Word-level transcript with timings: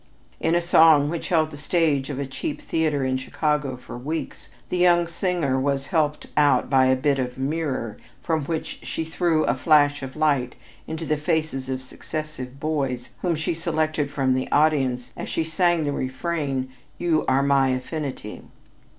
In 0.39 0.55
a 0.55 0.61
song 0.61 1.11
which 1.11 1.27
held 1.29 1.51
the 1.51 1.57
stage 1.57 2.09
of 2.09 2.17
a 2.17 2.25
cheap 2.25 2.59
theater 2.59 3.05
in 3.05 3.17
Chicago 3.17 3.77
for 3.77 3.99
weeks, 3.99 4.49
the 4.69 4.77
young 4.79 5.05
singer 5.05 5.59
was 5.59 5.89
helped 5.89 6.25
out 6.35 6.71
by 6.71 6.87
a 6.87 6.95
bit 6.95 7.19
of 7.19 7.37
mirror 7.37 7.97
from 8.23 8.45
which 8.45 8.79
she 8.81 9.05
threw 9.05 9.43
a 9.43 9.53
flash 9.53 10.01
of 10.01 10.15
light 10.15 10.55
into 10.87 11.05
the 11.05 11.17
faces 11.17 11.69
of 11.69 11.83
successive 11.83 12.59
boys 12.59 13.09
whom 13.21 13.35
she 13.35 13.53
selected 13.53 14.09
from 14.09 14.33
the 14.33 14.51
audience 14.51 15.13
as 15.15 15.29
she 15.29 15.43
sang 15.43 15.83
the 15.83 15.91
refrain, 15.93 16.69
"You 16.97 17.23
are 17.27 17.43
my 17.43 17.69
Affinity." 17.69 18.41